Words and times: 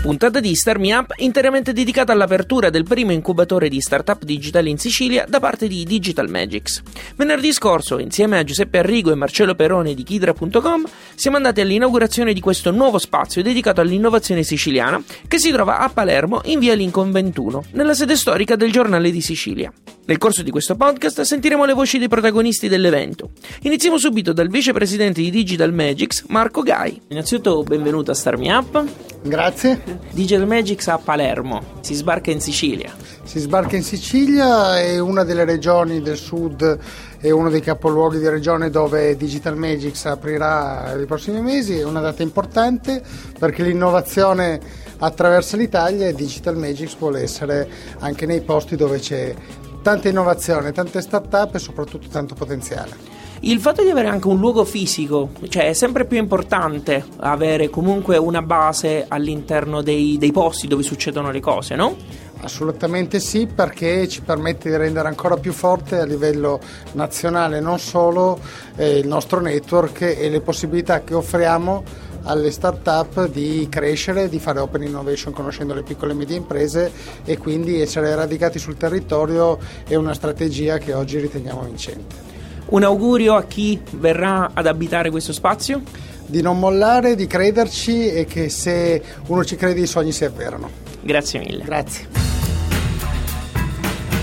puntata 0.00 0.38
di 0.38 0.54
Star 0.54 0.78
Me 0.78 0.94
Up 0.94 1.12
interamente 1.16 1.72
dedicata 1.72 2.12
all'apertura 2.12 2.70
del 2.70 2.84
primo 2.84 3.12
incubatore 3.12 3.68
di 3.68 3.80
startup 3.80 4.22
digitali 4.24 4.70
in 4.70 4.78
Sicilia 4.78 5.24
da 5.28 5.40
parte 5.40 5.66
di 5.66 5.84
Digital 5.84 6.28
Magics. 6.28 6.82
Venerdì 7.16 7.52
scorso, 7.52 7.98
insieme 7.98 8.38
a 8.38 8.44
Giuseppe 8.44 8.78
Arrigo 8.78 9.10
e 9.10 9.16
Marcello 9.16 9.54
Perone 9.54 9.94
di 9.94 10.04
Kidra.com, 10.04 10.84
siamo 11.14 11.36
andati 11.36 11.60
all'inaugurazione 11.60 12.32
di 12.32 12.40
questo 12.40 12.70
nuovo 12.70 12.98
spazio 12.98 13.42
dedicato 13.42 13.80
all'innovazione 13.80 14.42
siciliana 14.44 15.02
che 15.26 15.38
si 15.38 15.50
trova 15.50 15.80
a 15.80 15.88
Palermo 15.88 16.42
in 16.44 16.60
via 16.60 16.74
Lincoln 16.74 17.10
21, 17.10 17.64
nella 17.72 17.94
sede 17.94 18.16
storica 18.16 18.56
del 18.56 18.70
Giornale 18.70 19.10
di 19.10 19.20
Sicilia. 19.20 19.72
Nel 20.06 20.18
corso 20.18 20.42
di 20.42 20.50
questo 20.50 20.74
podcast 20.74 21.20
sentiremo 21.22 21.64
le 21.64 21.74
voci 21.74 21.98
dei 21.98 22.08
protagonisti 22.08 22.68
dell'evento. 22.68 23.30
Iniziamo 23.62 23.98
subito 23.98 24.32
dal 24.32 24.48
vicepresidente 24.48 25.20
di 25.20 25.30
Digital 25.30 25.72
Magics, 25.72 26.24
Marco 26.28 26.62
Gai. 26.62 27.00
Innanzitutto 27.08 27.62
benvenuto 27.62 28.12
a 28.12 28.14
Star 28.14 28.38
Me 28.38 28.52
Up. 28.52 29.07
Grazie. 29.22 29.80
Digital 30.12 30.46
Magics 30.46 30.88
a 30.88 30.98
Palermo, 30.98 31.62
si 31.80 31.94
sbarca 31.94 32.30
in 32.30 32.40
Sicilia. 32.40 32.94
Si 33.24 33.40
sbarca 33.40 33.76
in 33.76 33.82
Sicilia, 33.82 34.78
è 34.80 34.98
una 34.98 35.24
delle 35.24 35.44
regioni 35.44 36.00
del 36.00 36.16
sud, 36.16 36.78
è 37.18 37.30
uno 37.30 37.50
dei 37.50 37.60
capoluoghi 37.60 38.18
di 38.18 38.28
regione 38.28 38.70
dove 38.70 39.16
Digital 39.16 39.56
Magics 39.56 40.06
aprirà 40.06 40.94
nei 40.94 41.06
prossimi 41.06 41.42
mesi, 41.42 41.78
è 41.78 41.84
una 41.84 42.00
data 42.00 42.22
importante 42.22 43.02
perché 43.38 43.62
l'innovazione 43.62 44.60
attraversa 44.98 45.56
l'Italia 45.56 46.08
e 46.08 46.14
Digital 46.14 46.56
Magics 46.56 46.96
vuole 46.96 47.20
essere 47.20 47.68
anche 47.98 48.24
nei 48.24 48.40
posti 48.40 48.76
dove 48.76 48.98
c'è 48.98 49.34
tanta 49.82 50.08
innovazione, 50.08 50.72
tante 50.72 51.00
start-up 51.00 51.54
e 51.56 51.58
soprattutto 51.58 52.08
tanto 52.08 52.34
potenziale. 52.34 53.17
Il 53.40 53.60
fatto 53.60 53.84
di 53.84 53.90
avere 53.90 54.08
anche 54.08 54.26
un 54.26 54.38
luogo 54.38 54.64
fisico, 54.64 55.30
cioè 55.48 55.68
è 55.68 55.72
sempre 55.72 56.04
più 56.06 56.18
importante 56.18 57.04
avere 57.18 57.70
comunque 57.70 58.16
una 58.16 58.42
base 58.42 59.04
all'interno 59.06 59.80
dei, 59.80 60.16
dei 60.18 60.32
posti 60.32 60.66
dove 60.66 60.82
succedono 60.82 61.30
le 61.30 61.38
cose, 61.38 61.76
no? 61.76 61.96
Assolutamente 62.40 63.20
sì, 63.20 63.46
perché 63.46 64.08
ci 64.08 64.22
permette 64.22 64.70
di 64.70 64.76
rendere 64.76 65.06
ancora 65.06 65.36
più 65.36 65.52
forte 65.52 65.98
a 65.98 66.04
livello 66.04 66.58
nazionale 66.92 67.60
non 67.60 67.78
solo 67.78 68.40
eh, 68.76 68.98
il 68.98 69.06
nostro 69.06 69.40
network 69.40 70.00
e 70.02 70.28
le 70.28 70.40
possibilità 70.40 71.04
che 71.04 71.14
offriamo 71.14 71.84
alle 72.22 72.50
start-up 72.50 73.28
di 73.28 73.68
crescere, 73.70 74.28
di 74.28 74.40
fare 74.40 74.58
open 74.58 74.82
innovation 74.82 75.32
conoscendo 75.32 75.74
le 75.74 75.82
piccole 75.82 76.12
e 76.12 76.16
medie 76.16 76.36
imprese 76.36 76.90
e 77.24 77.38
quindi 77.38 77.80
essere 77.80 78.14
radicati 78.14 78.58
sul 78.58 78.76
territorio 78.76 79.58
è 79.86 79.94
una 79.94 80.14
strategia 80.14 80.78
che 80.78 80.92
oggi 80.92 81.18
riteniamo 81.18 81.62
vincente. 81.62 82.37
Un 82.70 82.82
augurio 82.82 83.34
a 83.34 83.44
chi 83.44 83.80
verrà 83.92 84.50
ad 84.52 84.66
abitare 84.66 85.10
questo 85.10 85.32
spazio? 85.32 85.80
Di 86.26 86.42
non 86.42 86.58
mollare, 86.58 87.14
di 87.14 87.26
crederci 87.26 88.10
e 88.10 88.26
che 88.26 88.50
se 88.50 89.02
uno 89.28 89.42
ci 89.42 89.56
crede 89.56 89.80
i 89.80 89.86
sogni 89.86 90.12
si 90.12 90.26
avverano. 90.26 90.70
Grazie 91.00 91.38
mille. 91.38 91.64
Grazie. 91.64 92.06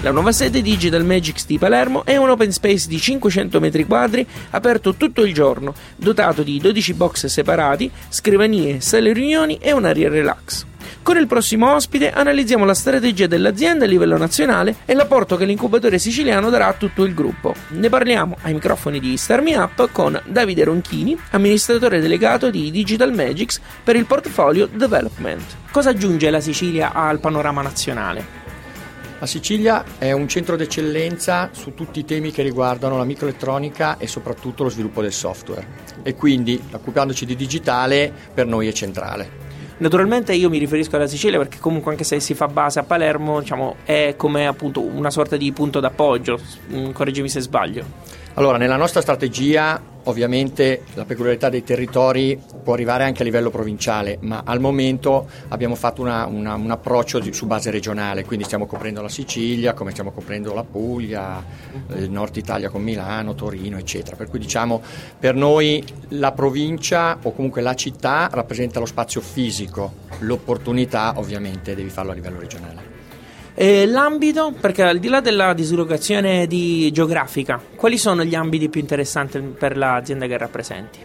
La 0.03 0.11
nuova 0.11 0.31
sede 0.31 0.61
Digital 0.61 1.03
Magics 1.03 1.47
di 1.47 1.57
Palermo 1.57 2.05
è 2.05 2.15
un 2.17 2.29
open 2.29 2.51
space 2.51 2.87
di 2.87 2.99
500 2.99 3.59
metri 3.59 3.85
quadri 3.85 4.27
aperto 4.51 4.93
tutto 4.93 5.23
il 5.23 5.33
giorno, 5.33 5.73
dotato 5.95 6.43
di 6.43 6.59
12 6.59 6.93
box 6.93 7.25
separati, 7.25 7.89
scrivanie, 8.09 8.79
sale 8.81 9.11
riunioni 9.11 9.57
e 9.57 9.71
un'area 9.71 10.09
relax. 10.09 10.65
Con 11.05 11.17
il 11.17 11.27
prossimo 11.27 11.71
ospite 11.71 12.11
analizziamo 12.11 12.65
la 12.65 12.73
strategia 12.73 13.27
dell'azienda 13.27 13.85
a 13.85 13.87
livello 13.87 14.17
nazionale 14.17 14.77
e 14.85 14.95
l'apporto 14.95 15.37
che 15.37 15.45
l'incubatore 15.45 15.99
siciliano 15.99 16.49
darà 16.49 16.65
a 16.65 16.73
tutto 16.73 17.03
il 17.03 17.13
gruppo. 17.13 17.53
Ne 17.73 17.89
parliamo 17.89 18.37
ai 18.41 18.53
microfoni 18.53 18.99
di 18.99 19.15
Star 19.15 19.43
Me 19.43 19.55
Up 19.55 19.91
con 19.91 20.19
Davide 20.25 20.63
Ronchini, 20.63 21.15
amministratore 21.29 22.01
delegato 22.01 22.49
di 22.49 22.71
Digital 22.71 23.13
Magics 23.13 23.61
per 23.83 23.95
il 23.95 24.07
portfolio 24.07 24.65
Development. 24.65 25.43
Cosa 25.69 25.91
aggiunge 25.91 26.31
la 26.31 26.39
Sicilia 26.39 26.91
al 26.91 27.19
panorama 27.19 27.61
nazionale? 27.61 28.25
La 29.19 29.27
Sicilia 29.27 29.83
è 29.99 30.11
un 30.11 30.27
centro 30.27 30.55
d'eccellenza 30.55 31.51
su 31.51 31.75
tutti 31.75 31.99
i 31.99 32.05
temi 32.05 32.31
che 32.31 32.41
riguardano 32.41 32.97
la 32.97 33.05
microelettronica 33.05 33.99
e 33.99 34.07
soprattutto 34.07 34.63
lo 34.63 34.69
sviluppo 34.69 35.03
del 35.03 35.13
software 35.13 35.67
e 36.01 36.15
quindi 36.15 36.59
occupandoci 36.71 37.27
di 37.27 37.35
digitale 37.35 38.11
per 38.33 38.47
noi 38.47 38.67
è 38.67 38.71
centrale. 38.71 39.44
Naturalmente 39.77 40.33
io 40.33 40.49
mi 40.49 40.57
riferisco 40.57 40.95
alla 40.95 41.07
Sicilia 41.07 41.37
perché 41.37 41.57
comunque 41.59 41.91
anche 41.91 42.05
se 42.05 42.21
si 42.21 42.33
fa 42.33 42.47
base 42.47 42.79
a 42.79 42.83
Palermo 42.83 43.41
diciamo, 43.41 43.75
è 43.83 44.13
come 44.15 44.47
appunto 44.47 44.81
una 44.81 45.09
sorta 45.09 45.35
di 45.35 45.51
punto 45.51 45.81
d'appoggio, 45.81 46.39
mm, 46.71 46.91
correggimi 46.91 47.27
se 47.27 47.41
sbaglio. 47.41 47.83
Allora, 48.37 48.57
nella 48.57 48.75
nostra 48.75 48.99
strategia 48.99 49.81
ovviamente 50.03 50.83
la 50.95 51.05
peculiarità 51.05 51.47
dei 51.47 51.63
territori 51.63 52.37
può 52.63 52.73
arrivare 52.73 53.05
anche 53.05 53.21
a 53.21 53.25
livello 53.25 53.49
provinciale, 53.49 54.17
ma 54.21 54.43
al 54.45 54.59
momento 54.59 55.27
abbiamo 55.47 55.75
fatto 55.75 56.01
una, 56.01 56.25
una, 56.25 56.55
un 56.55 56.69
approccio 56.69 57.19
di, 57.19 57.31
su 57.31 57.45
base 57.45 57.71
regionale, 57.71 58.25
quindi 58.25 58.43
stiamo 58.43 58.65
coprendo 58.65 59.01
la 59.01 59.07
Sicilia, 59.07 59.71
come 59.71 59.91
stiamo 59.91 60.11
coprendo 60.11 60.53
la 60.53 60.65
Puglia, 60.65 61.41
il 61.95 62.11
Nord 62.11 62.35
Italia 62.35 62.69
con 62.69 62.83
Milano, 62.83 63.35
Torino, 63.35 63.77
eccetera. 63.77 64.17
Per 64.17 64.27
cui 64.27 64.39
diciamo 64.39 64.81
per 65.17 65.33
noi 65.33 65.81
la 66.09 66.33
provincia 66.33 67.17
o 67.21 67.31
comunque 67.31 67.61
la 67.61 67.73
città 67.73 68.27
rappresenta 68.33 68.81
lo 68.81 68.85
spazio 68.85 69.21
fisico, 69.21 69.93
l'opportunità 70.19 71.13
ovviamente 71.15 71.73
devi 71.73 71.89
farlo 71.89 72.11
a 72.11 72.15
livello 72.15 72.39
regionale. 72.39 72.94
E 73.57 73.85
l'ambito, 73.85 74.51
perché 74.59 74.83
al 74.83 74.99
di 74.99 75.07
là 75.07 75.21
della 75.21 75.53
dislocazione 75.53 76.45
di 76.45 76.91
geografica, 76.91 77.61
quali 77.75 77.97
sono 77.97 78.25
gli 78.25 78.35
ambiti 78.35 78.67
più 78.67 78.81
interessanti 78.81 79.39
per 79.39 79.77
l'azienda 79.77 80.27
che 80.27 80.37
rappresenti? 80.37 80.99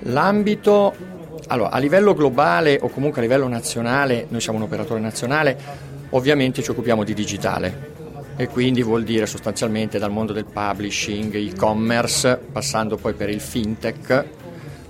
L'ambito, 0.00 0.94
allora, 1.46 1.70
a 1.70 1.78
livello 1.78 2.12
globale 2.12 2.78
o 2.82 2.90
comunque 2.90 3.20
a 3.20 3.22
livello 3.22 3.48
nazionale, 3.48 4.26
noi 4.28 4.42
siamo 4.42 4.58
un 4.58 4.64
operatore 4.64 5.00
nazionale, 5.00 5.58
ovviamente 6.10 6.62
ci 6.62 6.70
occupiamo 6.70 7.04
di 7.04 7.14
digitale 7.14 7.94
e 8.36 8.48
quindi 8.48 8.82
vuol 8.82 9.02
dire 9.02 9.24
sostanzialmente 9.24 9.98
dal 9.98 10.10
mondo 10.10 10.34
del 10.34 10.44
publishing, 10.44 11.34
e-commerce, 11.34 12.38
passando 12.52 12.98
poi 12.98 13.14
per 13.14 13.30
il 13.30 13.40
fintech 13.40 14.24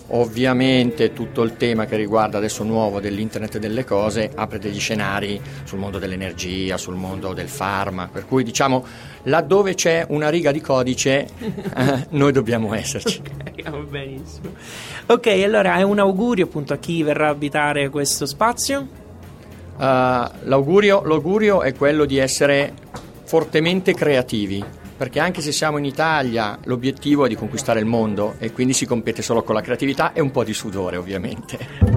Ovviamente 0.08 1.12
tutto 1.12 1.42
il 1.42 1.56
tema 1.56 1.84
che 1.86 1.96
riguarda 1.96 2.38
adesso 2.38 2.62
nuovo 2.62 3.00
dell'internet 3.00 3.58
delle 3.58 3.84
cose 3.84 4.30
apre 4.32 4.60
degli 4.60 4.78
scenari 4.78 5.40
sul 5.64 5.80
mondo 5.80 5.98
dell'energia, 5.98 6.76
sul 6.76 6.94
mondo 6.94 7.32
del 7.32 7.48
farma, 7.48 8.08
per 8.10 8.24
cui 8.24 8.44
diciamo 8.44 8.84
laddove 9.24 9.74
c'è 9.74 10.06
una 10.10 10.28
riga 10.28 10.52
di 10.52 10.60
codice 10.60 11.26
eh, 11.36 12.06
noi 12.10 12.30
dobbiamo 12.30 12.72
esserci. 12.72 13.20
Ok, 13.20 13.68
va 13.68 13.78
benissimo. 13.78 14.54
Ok, 15.06 15.26
allora 15.26 15.76
è 15.76 15.82
un 15.82 15.98
augurio 15.98 16.44
appunto 16.44 16.72
a 16.72 16.76
chi 16.76 17.02
verrà 17.02 17.26
a 17.26 17.30
abitare 17.30 17.88
questo 17.88 18.26
spazio? 18.26 19.04
Uh, 19.76 19.82
l'augurio, 20.44 21.02
l'augurio 21.04 21.62
è 21.62 21.74
quello 21.74 22.04
di 22.04 22.16
essere 22.16 22.72
fortemente 23.24 23.92
creativi 23.92 24.64
perché 24.96 25.20
anche 25.20 25.40
se 25.40 25.52
siamo 25.52 25.78
in 25.78 25.84
Italia 25.84 26.58
l'obiettivo 26.64 27.26
è 27.26 27.28
di 27.28 27.36
conquistare 27.36 27.80
il 27.80 27.86
mondo 27.86 28.34
e 28.38 28.52
quindi 28.52 28.72
si 28.72 28.86
compete 28.86 29.22
solo 29.22 29.42
con 29.42 29.54
la 29.54 29.60
creatività 29.60 30.12
e 30.12 30.20
un 30.20 30.30
po' 30.30 30.44
di 30.44 30.54
sudore 30.54 30.96
ovviamente. 30.96 31.95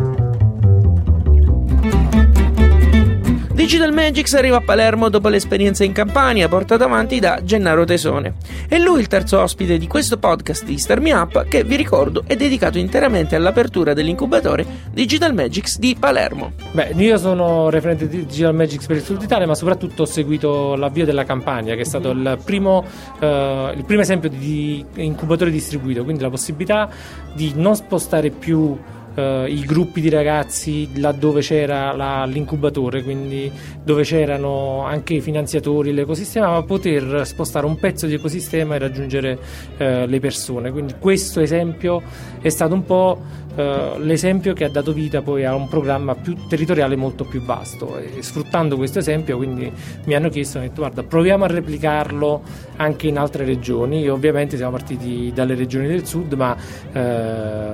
Digital 3.60 3.92
Magics 3.92 4.36
arriva 4.36 4.56
a 4.56 4.62
Palermo 4.62 5.10
dopo 5.10 5.28
l'esperienza 5.28 5.84
in 5.84 5.92
Campania 5.92 6.48
portata 6.48 6.86
avanti 6.86 7.20
da 7.20 7.42
Gennaro 7.44 7.84
Tesone. 7.84 8.36
È 8.70 8.78
lui 8.80 9.02
il 9.02 9.08
terzo 9.08 9.42
ospite 9.42 9.78
di 9.78 9.86
questo 9.86 10.18
podcast 10.18 10.64
di 10.64 10.78
Star 10.78 11.02
Me 11.02 11.12
Up 11.12 11.46
che, 11.50 11.66
vi 11.66 11.76
ricordo, 11.76 12.24
è 12.26 12.38
dedicato 12.38 12.78
interamente 12.78 13.36
all'apertura 13.36 13.94
dell'incubatore 13.94 14.66
Digital 14.94 15.34
Magics 15.34 15.78
di 15.78 15.98
Palermo. 16.00 16.54
Beh, 16.72 16.94
io 16.96 17.18
sono 17.18 17.70
referente 17.70 18.08
di 18.08 18.20
Digital 18.26 18.56
Magics 18.56 18.86
per 18.86 18.96
il 18.96 19.04
Sud 19.04 19.22
Italia, 19.22 19.46
ma 19.46 19.56
soprattutto 19.56 20.04
ho 20.04 20.06
seguito 20.06 20.76
l'avvio 20.76 21.04
della 21.04 21.26
campagna, 21.26 21.76
che 21.76 21.82
è 21.82 21.86
stato 21.86 22.12
il 22.12 22.40
primo, 22.42 22.86
eh, 23.20 23.74
il 23.76 23.84
primo 23.84 24.02
esempio 24.02 24.30
di 24.30 24.86
incubatore 24.96 25.52
distribuito, 25.52 26.06
quindi 26.06 26.22
la 26.22 26.30
possibilità 26.30 26.90
di 27.34 27.52
non 27.56 27.76
spostare 27.76 28.30
più 28.30 28.78
eh, 29.19 29.50
i 29.50 29.62
gruppi 29.62 30.01
di 30.01 30.10
ragazzi 30.10 31.00
laddove 31.00 31.42
c'era 31.42 31.94
la, 31.94 32.25
l'incubatore, 32.25 33.04
quindi 33.04 33.51
dove 33.83 34.04
c'erano 34.04 34.83
anche 34.86 35.16
i 35.16 35.21
finanziatori, 35.21 35.94
l'ecosistema, 35.94 36.50
ma 36.51 36.63
poter 36.63 37.25
spostare 37.25 37.66
un 37.66 37.77
pezzo 37.77 38.07
di 38.07 38.13
ecosistema 38.13 38.75
e 38.75 38.80
raggiungere 38.80 39.39
eh, 39.77 40.07
le 40.07 40.19
persone. 40.19 40.71
Quindi 40.71 40.95
questo 40.98 41.39
esempio 41.42 42.01
è 42.42 42.50
stato 42.50 42.74
un 42.74 42.83
po' 42.83 43.21
eh, 43.60 44.00
l'esempio 44.00 44.54
che 44.54 44.64
ha 44.64 44.70
dato 44.70 44.94
vita 44.94 45.22
poi 45.22 45.44
a 45.44 45.54
un 45.54 45.68
programma 45.68 46.16
più 46.16 46.48
territoriale 46.48 46.96
molto 46.96 47.26
più 47.26 47.42
vasto. 47.42 47.98
E 47.98 48.24
sfruttando 48.24 48.78
questo 48.78 49.00
esempio, 49.00 49.36
quindi 49.36 49.70
mi 50.06 50.16
hanno 50.16 50.30
chiesto, 50.30 50.60
hanno 50.60 50.68
detto, 50.68 50.80
guarda, 50.80 51.04
proviamo 51.04 51.44
a 51.44 51.48
replicarlo 51.48 52.42
anche 52.78 53.08
in 53.08 53.18
altre 53.18 53.44
regioni. 53.44 54.06
E 54.06 54.10
ovviamente 54.10 54.56
siamo 54.56 54.72
partiti 54.72 55.34
dalle 55.34 55.56
regioni 55.56 55.88
del 55.88 56.06
sud, 56.06 56.34
ma 56.34 56.56
eh, 56.94 57.72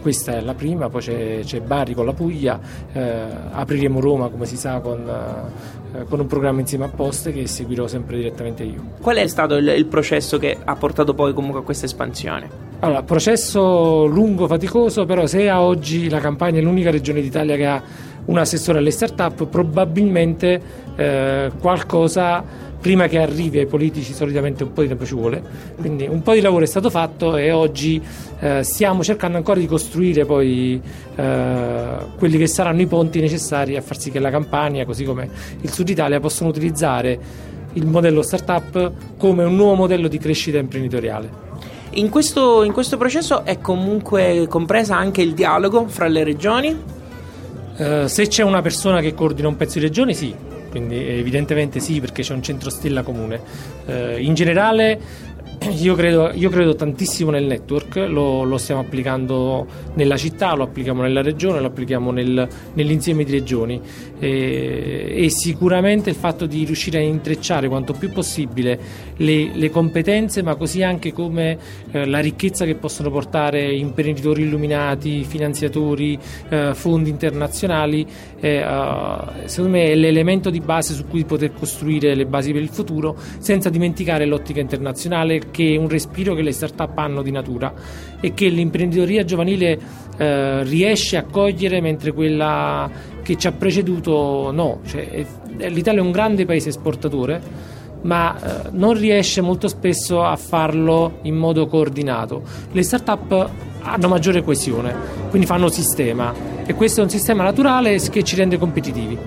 questa 0.00 0.36
è 0.36 0.40
la 0.40 0.54
prima, 0.54 0.88
poi 0.88 1.02
c'è, 1.02 1.40
c'è 1.44 1.60
Bari 1.60 1.92
con 1.92 2.06
la 2.06 2.14
Puglia, 2.14 2.58
eh, 2.90 3.24
apriremo 3.50 4.00
Roma 4.00 4.28
come 4.28 4.46
si 4.46 4.56
sa 4.56 4.80
con, 4.80 5.06
eh, 5.06 6.04
con, 6.04 6.18
un 6.18 6.26
programma 6.26 6.60
insieme 6.60 6.86
a 6.86 6.88
Poste 6.88 7.30
che 7.32 7.46
seguirò 7.46 7.86
sempre 7.86 8.16
direttamente 8.16 8.62
io. 8.62 8.92
Qual 9.02 9.16
è 9.16 9.26
stato 9.26 9.56
il, 9.56 9.68
il 9.68 9.84
processo 9.84 10.38
che 10.38 10.56
ha 10.64 10.76
portato 10.76 11.12
poi 11.12 11.34
comunque 11.34 11.60
a 11.60 11.62
questa 11.62 11.84
espansione? 11.84 12.69
Allora, 12.82 13.02
processo 13.02 14.06
lungo, 14.06 14.46
faticoso, 14.46 15.04
però 15.04 15.26
se 15.26 15.50
a 15.50 15.60
oggi 15.60 16.08
la 16.08 16.18
campagna 16.18 16.60
è 16.60 16.62
l'unica 16.62 16.90
regione 16.90 17.20
d'Italia 17.20 17.54
che 17.54 17.66
ha 17.66 17.82
un 18.24 18.38
assessore 18.38 18.78
alle 18.78 18.90
start-up, 18.90 19.44
probabilmente 19.48 20.62
eh, 20.96 21.50
qualcosa 21.60 22.42
prima 22.80 23.06
che 23.06 23.18
arrivi 23.18 23.58
ai 23.58 23.66
politici 23.66 24.14
solitamente 24.14 24.62
un 24.62 24.72
po' 24.72 24.80
di 24.80 24.88
tempo 24.88 25.04
ci 25.04 25.14
vuole, 25.14 25.42
quindi 25.78 26.06
un 26.06 26.22
po' 26.22 26.32
di 26.32 26.40
lavoro 26.40 26.64
è 26.64 26.66
stato 26.66 26.88
fatto 26.88 27.36
e 27.36 27.52
oggi 27.52 28.00
eh, 28.38 28.62
stiamo 28.62 29.02
cercando 29.02 29.36
ancora 29.36 29.60
di 29.60 29.66
costruire 29.66 30.24
poi 30.24 30.80
eh, 31.16 31.84
quelli 32.16 32.38
che 32.38 32.46
saranno 32.46 32.80
i 32.80 32.86
ponti 32.86 33.20
necessari 33.20 33.76
a 33.76 33.82
far 33.82 33.98
sì 33.98 34.10
che 34.10 34.18
la 34.18 34.30
Campania, 34.30 34.86
così 34.86 35.04
come 35.04 35.28
il 35.60 35.70
Sud 35.70 35.90
Italia, 35.90 36.18
possano 36.18 36.48
utilizzare 36.48 37.18
il 37.74 37.86
modello 37.86 38.22
startup 38.22 38.90
come 39.18 39.44
un 39.44 39.54
nuovo 39.54 39.74
modello 39.74 40.08
di 40.08 40.16
crescita 40.16 40.56
imprenditoriale. 40.56 41.49
In 41.94 42.08
questo, 42.08 42.62
in 42.62 42.72
questo 42.72 42.96
processo 42.96 43.44
è 43.44 43.58
comunque 43.58 44.46
compresa 44.48 44.96
anche 44.96 45.22
il 45.22 45.34
dialogo 45.34 45.88
fra 45.88 46.06
le 46.06 46.22
regioni? 46.22 46.98
Uh, 47.76 48.06
se 48.06 48.28
c'è 48.28 48.44
una 48.44 48.62
persona 48.62 49.00
che 49.00 49.12
coordina 49.12 49.48
un 49.48 49.56
pezzo 49.56 49.78
di 49.78 49.86
regione, 49.86 50.12
sì, 50.14 50.32
quindi 50.70 50.96
evidentemente 50.96 51.80
sì 51.80 51.98
perché 51.98 52.22
c'è 52.22 52.32
un 52.32 52.42
centro 52.42 52.70
stella 52.70 53.02
comune. 53.02 53.40
Uh, 53.86 54.18
in 54.18 54.34
generale 54.34 55.00
io 55.76 55.94
credo, 55.94 56.30
io 56.32 56.48
credo, 56.48 56.74
tantissimo 56.74 57.30
nel 57.30 57.44
network, 57.44 57.96
lo, 57.96 58.44
lo, 58.44 58.56
stiamo 58.56 58.80
applicando 58.80 59.66
nella 59.94 60.16
città, 60.16 60.54
lo 60.54 60.64
applichiamo 60.64 61.02
nella 61.02 61.20
regione, 61.20 61.60
lo 61.60 61.66
applichiamo 61.66 62.10
nel, 62.10 62.48
nell'insieme 62.74 63.24
di 63.24 63.30
regioni. 63.30 63.78
E, 64.18 65.12
e, 65.16 65.30
sicuramente 65.30 66.08
il 66.10 66.16
fatto 66.16 66.46
di 66.46 66.64
riuscire 66.64 66.98
a 66.98 67.02
intrecciare 67.02 67.68
quanto 67.68 67.92
più 67.92 68.10
possibile 68.10 68.78
le, 69.16 69.50
le 69.52 69.70
competenze, 69.70 70.42
ma 70.42 70.54
così 70.54 70.82
anche 70.82 71.12
come 71.12 71.58
eh, 71.90 72.06
la 72.06 72.20
ricchezza 72.20 72.64
che 72.64 72.76
possono 72.76 73.10
portare 73.10 73.70
imprenditori 73.74 74.42
illuminati, 74.42 75.24
finanziatori, 75.24 76.18
eh, 76.48 76.74
fondi 76.74 77.10
internazionali, 77.10 78.06
eh, 78.40 78.64
secondo 79.44 79.76
me 79.76 79.84
è 79.90 79.94
l'elemento 79.94 80.48
di 80.48 80.60
base 80.60 80.94
su 80.94 81.06
cui 81.06 81.24
poter 81.24 81.52
costruire 81.52 82.14
le 82.14 82.24
basi 82.24 82.52
per 82.52 82.62
il 82.62 82.70
futuro, 82.70 83.14
senza 83.38 83.68
dimenticare 83.68 84.24
l'ottica 84.24 84.60
internazionale 84.60 85.48
che 85.50 85.74
è 85.74 85.76
un 85.76 85.88
respiro 85.88 86.34
che 86.34 86.42
le 86.42 86.52
start-up 86.52 86.96
hanno 86.98 87.22
di 87.22 87.30
natura 87.30 87.72
e 88.20 88.34
che 88.34 88.48
l'imprenditoria 88.48 89.24
giovanile 89.24 89.78
eh, 90.16 90.62
riesce 90.64 91.16
a 91.16 91.24
cogliere 91.24 91.80
mentre 91.80 92.12
quella 92.12 92.90
che 93.22 93.36
ci 93.36 93.46
ha 93.46 93.52
preceduto 93.52 94.50
no. 94.52 94.80
Cioè, 94.86 95.26
L'Italia 95.68 96.00
è 96.00 96.04
un 96.04 96.12
grande 96.12 96.44
paese 96.46 96.70
esportatore 96.70 97.78
ma 98.02 98.34
eh, 98.34 98.68
non 98.72 98.94
riesce 98.94 99.40
molto 99.40 99.68
spesso 99.68 100.24
a 100.24 100.36
farlo 100.36 101.18
in 101.22 101.36
modo 101.36 101.66
coordinato. 101.66 102.42
Le 102.72 102.82
start-up 102.82 103.50
hanno 103.82 104.08
maggiore 104.08 104.42
coesione, 104.42 104.94
quindi 105.28 105.46
fanno 105.46 105.68
sistema 105.68 106.32
e 106.64 106.74
questo 106.74 107.00
è 107.00 107.02
un 107.02 107.10
sistema 107.10 107.42
naturale 107.42 107.98
che 107.98 108.22
ci 108.22 108.36
rende 108.36 108.58
competitivi. 108.58 109.18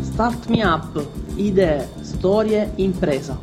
Start 0.00 0.46
Me 0.48 0.64
Up, 0.64 1.06
idee, 1.34 1.88
storie, 2.16 2.72
impresa. 2.76 3.38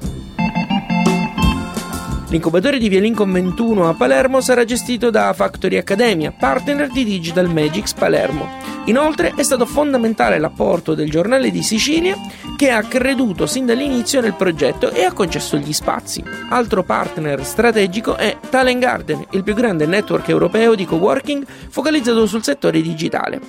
L'incubatore 2.30 2.80
di 2.80 2.90
Via 2.90 3.00
Lincoln 3.00 3.32
21 3.32 3.88
a 3.88 3.94
Palermo 3.94 4.42
sarà 4.42 4.66
gestito 4.66 5.12
da 5.12 5.32
Factory 5.34 5.78
Academia, 5.78 6.32
partner 6.32 6.90
di 6.90 7.04
Digital 7.04 7.48
Magics 7.48 7.94
Palermo. 7.94 8.50
Inoltre 8.86 9.34
è 9.36 9.44
stato 9.44 9.68
fondamentale 9.68 10.40
l'apporto 10.40 10.96
del 10.96 11.10
giornale 11.10 11.52
di 11.52 11.62
Sicilia 11.62 12.18
che 12.58 12.72
ha 12.72 12.82
creduto 12.82 13.46
sin 13.46 13.68
dall'inizio 13.68 14.20
nel 14.20 14.34
progetto 14.34 14.90
e 14.90 15.04
ha 15.04 15.14
concesso 15.14 15.58
gli 15.58 15.72
spazi. 15.72 16.24
Altro 16.50 16.84
partner 16.84 17.46
strategico 17.46 18.18
è 18.18 18.38
Talent 18.50 18.80
Garden, 18.80 19.26
il 19.32 19.44
più 19.44 19.54
grande 19.54 19.86
network 19.86 20.28
europeo 20.28 20.74
di 20.74 20.86
coworking 20.86 21.46
focalizzato 21.70 22.26
sul 22.26 22.44
settore 22.44 22.82
digitale. 22.82 23.40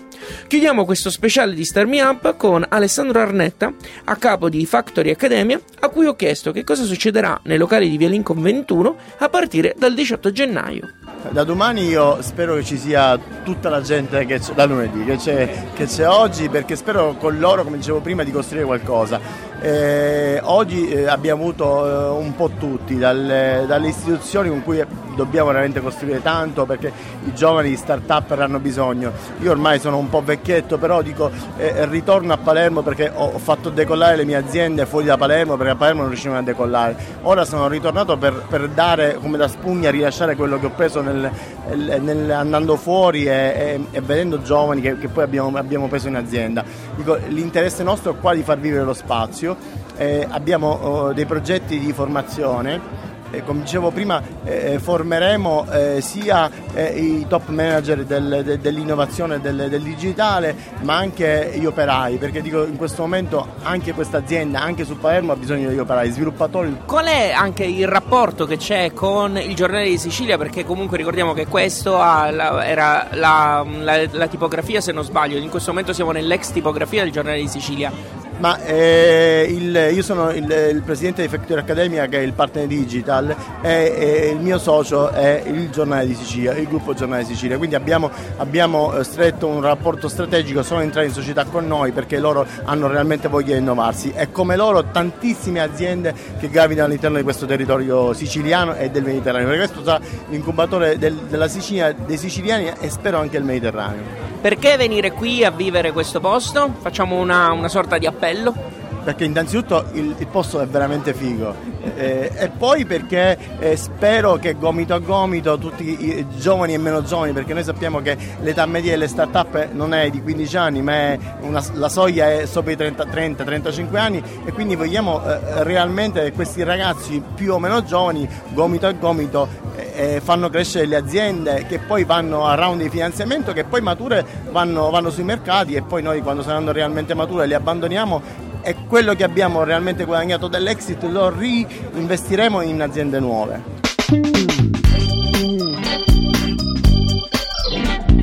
Chiudiamo 0.47 0.85
questo 0.85 1.11
speciale 1.11 1.55
di 1.55 1.65
Star 1.65 1.87
Me 1.87 2.03
Up 2.03 2.37
con 2.37 2.65
Alessandro 2.69 3.21
Arnetta, 3.21 3.73
a 4.05 4.17
capo 4.17 4.49
di 4.49 4.65
Factory 4.67 5.11
Academia, 5.11 5.61
a 5.81 5.89
cui 5.89 6.07
ho 6.07 6.15
chiesto 6.15 6.53
che 6.53 6.65
cosa 6.65 6.85
succederà 6.85 7.41
nei 7.45 7.59
locali 7.59 7.89
di 7.89 7.97
Via 7.97 8.09
Lincoln 8.09 8.41
21 8.41 8.97
a 9.19 9.29
partire 9.29 9.75
dal 9.77 9.95
18 9.95 10.33
gennaio. 10.33 10.93
Da 11.31 11.43
domani 11.45 11.87
io 11.87 12.21
spero 12.21 12.55
che 12.57 12.65
ci 12.65 12.77
sia 12.77 13.19
tutta 13.43 13.71
la 13.71 13.81
gente 13.81 14.27
che 14.27 14.39
c'è, 14.39 14.53
da 14.53 14.67
lunedì, 14.67 15.05
che 15.05 15.17
c'è, 15.17 15.65
che 15.75 15.87
c'è 15.87 16.07
oggi, 16.07 16.49
perché 16.49 16.77
spero 16.77 17.17
con 17.19 17.39
loro, 17.39 17.65
come 17.65 17.79
dicevo 17.79 18.01
prima, 18.01 18.23
di 18.23 18.31
costruire 18.31 18.67
qualcosa. 18.67 19.19
Eh, 19.65 20.41
oggi 20.43 20.91
eh, 20.91 21.07
abbiamo 21.07 21.41
avuto 21.41 21.87
eh, 21.87 22.23
un 22.23 22.37
po' 22.37 22.51
tutti, 22.59 22.99
dalle, 22.99 23.65
dalle, 23.67 23.89
istituzioni 23.89 24.51
con 24.51 24.63
cui 24.63 24.85
dobbiamo 25.17 25.47
veramente 25.49 25.81
costruire 25.81 26.21
tanto 26.21 26.67
perché 26.67 26.93
i 27.25 27.33
giovani 27.33 27.71
di 27.71 27.77
start-up 27.77 28.33
hanno 28.33 28.59
bisogno. 28.59 29.11
Io 29.41 29.51
ormai 29.51 29.81
sono 29.81 29.97
un 29.97 30.11
po' 30.11 30.21
vecchietto, 30.23 30.77
però 30.77 31.01
dico 31.01 31.31
eh, 31.57 31.87
ritorno 31.87 32.35
a 32.35 32.37
Palermo 32.37 32.83
perché 32.83 33.11
ho, 33.15 33.31
ho, 33.33 33.39
fatto 33.39 33.71
decollare 33.71 34.17
le 34.17 34.27
mie 34.27 34.37
aziende 34.37 34.85
fuori 34.85 35.07
da 35.07 35.17
Palermo 35.17 35.57
perché 35.57 35.73
a 35.73 35.77
Palermo 35.77 36.01
non 36.01 36.11
riuscivano 36.11 36.41
a 36.41 36.43
decollare. 36.43 36.97
Ora 37.23 37.47
sono 37.47 37.67
ritornato 37.67 38.19
per, 38.19 38.45
per 38.47 38.69
dare 38.69 39.15
come 39.15 39.39
da 39.39 39.49
spugna, 39.49 39.89
rilasciare 39.89 40.37
quello 40.37 40.59
che 40.59 40.67
ho 40.67 40.73
preso 40.77 41.01
nel, 41.01 41.31
nel, 41.73 42.31
andando 42.31 42.77
fuori 42.77 43.25
e, 43.25 43.33
e, 43.33 43.81
e, 43.93 44.01
vedendo 44.03 44.43
giovani 44.43 44.83
che, 44.83 44.99
che 44.99 45.09
poi 45.09 45.25
abbiamo, 45.25 45.57
abbiamo, 45.57 45.89
preso 45.89 46.09
in 46.09 46.17
azienda. 46.17 46.63
Dico, 46.97 47.17
l'interesse 47.29 47.83
nostro 47.83 48.13
è 48.13 48.17
qua 48.21 48.35
di 48.35 48.43
far 48.43 48.59
vivere 48.59 48.85
lo 48.85 48.93
spazio 48.93 49.54
eh, 49.97 50.27
abbiamo 50.29 50.69
oh, 50.69 51.13
dei 51.13 51.27
progetti 51.27 51.79
di 51.79 51.93
formazione 51.93 53.05
eh, 53.35 53.43
come 53.43 53.63
dicevo 53.63 53.91
prima, 53.91 54.23
eh, 54.45 54.79
formeremo 54.79 55.67
eh, 55.71 56.01
sia 56.01 56.51
eh, 56.73 56.85
i 56.97 57.27
top 57.29 57.49
manager 57.49 58.05
del, 58.05 58.43
de, 58.45 58.59
dell'innovazione 58.61 59.41
del, 59.41 59.67
del, 59.69 59.83
digitale, 59.83 60.55
ma 60.83 60.97
anche 60.97 61.53
gli 61.57 61.65
operai, 61.65 62.17
perché 62.17 62.41
dico 62.41 62.65
in 62.65 62.77
questo 62.77 63.03
momento 63.03 63.47
anche 63.63 63.93
questa 63.93 64.19
azienda, 64.19 64.61
anche 64.61 64.85
su 64.85 64.99
Palermo, 64.99 65.33
ha 65.33 65.37
bisogno 65.37 65.69
degli 65.69 65.79
operai, 65.79 66.11
sviluppatori. 66.11 66.77
Qual 66.87 67.07
è 67.07 67.33
anche 67.33 67.65
il 67.65 67.89
rapporto 67.89 68.47
che 68.47 68.57
c'è 68.57 68.93
con 68.93 69.37
il 69.37 69.55
giornale 69.55 69.89
di 69.89 69.99
Sicilia? 69.99 70.39
Perché 70.39 70.65
comunque 70.65 70.97
ricordiamo 70.97 71.33
che 71.33 71.47
questo 71.47 71.97
la, 71.97 72.65
era 72.65 73.09
la, 73.13 73.67
la, 73.81 74.07
la 74.11 74.27
tipografia, 74.29 74.81
se 74.81 74.93
non 74.93 75.03
sbaglio, 75.03 75.39
in 75.39 75.51
questo 75.51 75.71
momento 75.71 75.93
siamo 75.93 76.13
nell'ex 76.13 76.53
tipografia 76.53 77.03
del 77.03 77.11
giornale 77.11 77.39
di 77.39 77.49
Sicilia. 77.49 78.24
Ma 78.45 78.63
eh, 78.63 79.47
il, 79.49 79.95
io 79.95 80.03
sono 80.03 80.29
il, 80.29 80.45
il, 80.45 80.83
presidente 80.85 81.23
di 81.23 81.29
Factory 81.29 81.59
Academia 81.59 82.05
che 82.09 82.19
è 82.19 82.21
il 82.21 82.35
partner 82.35 82.67
digital 82.67 83.35
e, 83.63 83.95
e, 83.97 84.29
il 84.33 84.39
mio 84.39 84.59
socio 84.59 85.09
è 85.09 85.43
il 85.47 85.71
Giornale 85.71 86.07
di 86.07 86.15
Sicilia, 86.15 86.53
il 86.53 86.69
gruppo 86.69 86.93
Giornale 86.93 87.23
di 87.23 87.33
Sicilia. 87.33 87.57
Quindi 87.57 87.75
abbiamo, 87.75 88.11
abbiamo 88.37 88.99
eh, 88.99 89.03
stretto 89.03 89.47
un 89.47 89.63
rapporto 89.63 90.09
strategico, 90.09 90.63
sono 90.63 90.83
entrati 90.83 91.07
in 91.07 91.15
società 91.15 91.47
con 91.47 91.67
noi 91.67 91.93
perché 91.93 92.19
loro 92.19 92.47
hanno 92.65 92.87
realmente 92.87 93.29
voglia 93.29 93.55
di 93.55 93.61
innovarsi 93.61 94.13
e 94.15 94.31
come 94.31 94.57
loro 94.57 94.91
tantissime 94.91 95.61
aziende 95.61 96.13
che 96.39 96.51
gravitano 96.51 96.89
all'interno 96.89 97.17
di 97.17 97.23
questo 97.23 97.47
territorio 97.47 98.13
siciliano 98.13 98.75
e 98.75 98.91
del 98.91 99.05
Mediterraneo. 99.05 99.49
Perché 99.49 99.65
questo 99.65 99.85
sarà 99.85 100.05
l'incubatore 100.29 100.99
del, 100.99 101.15
della 101.15 101.49
Sicilia, 101.49 101.95
dei 101.95 102.19
siciliani 102.19 102.71
e 102.79 102.91
spero 102.91 103.17
anche 103.17 103.39
del 103.39 103.45
Mediterraneo. 103.45 104.34
Perché 104.45 104.77
venire 104.77 105.13
qui 105.13 105.43
a 105.43 105.51
vivere 105.51 105.91
questo 105.91 106.21
posto? 106.21 106.71
Facciamo 106.79 107.17
una, 107.17 107.51
una 107.53 107.69
sorta 107.69 107.97
di 107.97 108.05
appello 108.05 108.83
perché 109.05 109.25
innanzitutto 109.25 109.85
il, 109.93 110.15
il, 110.19 110.27
posto 110.27 110.61
è 110.61 110.67
veramente 110.67 111.13
figo 111.13 111.55
eh, 111.95 112.33
e 112.35 112.49
poi 112.49 112.87
perché 112.87 113.37
eh, 113.59 113.77
spero 113.77 114.37
che 114.37 114.55
gomito 114.55 114.95
a 114.95 114.99
gomito 114.99 115.59
tutti 115.59 116.09
i 116.09 116.27
giovani 116.39 116.73
e 116.73 116.79
meno 116.79 117.03
giovani 117.03 117.33
perché 117.33 117.53
noi 117.53 117.65
sappiamo 117.65 118.01
che 118.01 118.17
l'età 118.41 118.65
media 118.65 118.93
delle 118.93 119.07
start-up 119.07 119.73
non 119.73 119.93
è 119.93 120.09
di 120.09 120.23
15 120.23 120.57
anni 120.57 120.81
ma 120.81 121.17
una, 121.41 121.63
la 121.75 121.89
soglia 121.91 122.31
è 122.33 122.47
sopra 122.47 122.73
i 122.73 122.77
30-35 122.77 123.97
anni 123.97 124.23
e 124.45 124.53
quindi 124.53 124.75
vogliamo 124.75 125.23
eh, 125.23 125.65
realmente 125.65 126.23
che 126.23 126.33
questi 126.33 126.63
ragazzi 126.63 127.23
più 127.35 127.53
o 127.53 127.59
meno 127.59 127.85
giovani 127.85 128.27
gomito 128.55 128.87
a 128.87 128.93
gomito 128.93 129.47
eh, 129.95 130.21
fanno 130.23 130.51
crescere 130.51 130.87
le 130.87 130.97
aziende 130.97 131.67
che 131.69 131.79
poi 131.79 132.05
vanno 132.05 132.47
a 132.47 132.55
round 132.55 132.83
di 132.83 132.89
finanziamento 132.89 133.53
che 133.53 133.65
poi 133.65 133.81
mature 133.81 134.25
vanno, 134.51 134.91
vanno 134.91 135.11
sui 135.11 135.25
mercati 135.25 135.75
e 135.75 135.83
poi 135.83 136.03
noi 136.03 136.21
quando 136.21 136.43
saranno 136.43 136.73
realmente 136.73 137.15
mature 137.15 137.47
le 137.47 137.55
abbandoniamo 137.55 138.23
e 138.63 138.75
quello 138.89 139.15
che 139.15 139.25
abbiamo 139.25 139.63
realmente 139.63 140.05
guadagnato 140.05 140.49
dall'exit 140.49 141.03
lo 141.05 141.29
reinvestiremo 141.29 142.63
in 142.63 142.81
aziende 142.83 143.21
nuove. 143.21 144.83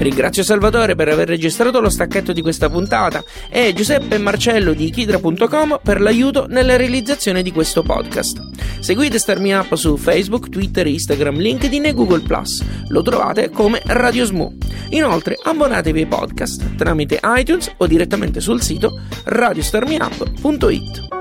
Ringrazio 0.01 0.41
Salvatore 0.41 0.96
per 0.96 1.10
aver 1.10 1.27
registrato 1.27 1.79
lo 1.79 1.88
stacchetto 1.88 2.34
di 2.34 2.41
questa 2.41 2.72
puntata 2.72 3.24
e 3.51 3.72
Giuseppe 3.75 4.17
Marcello 4.17 4.74
di 4.74 4.89
Kidra.com 4.89 5.79
per 5.84 6.01
l'aiuto 6.01 6.48
nella 6.48 6.75
realizzazione 6.75 7.43
di 7.43 7.51
questo 7.51 7.84
podcast. 7.84 8.41
Seguite 8.79 9.20
Starmi 9.20 9.53
Up 9.53 9.75
su 9.75 9.98
Facebook, 9.98 10.50
Twitter, 10.50 10.88
Instagram, 10.88 11.38
LinkedIn 11.38 11.86
e 11.86 11.93
Google+. 11.93 12.24
Lo 12.88 13.03
trovate 13.03 13.51
come 13.51 13.79
Radio 13.86 14.25
Smoo. 14.25 14.53
Inoltre 14.89 15.38
abbonatevi 15.39 16.00
ai 16.00 16.08
podcast 16.08 16.75
tramite 16.75 17.20
iTunes 17.38 17.72
o 17.77 17.86
direttamente 17.86 18.39
sul 18.39 18.60
sito 18.60 19.00
radiostarmiup.it. 19.25 21.20